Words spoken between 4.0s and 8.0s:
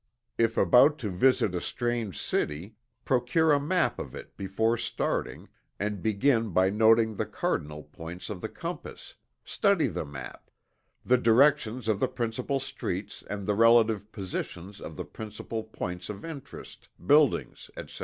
it before starting, and begin by noting the cardinal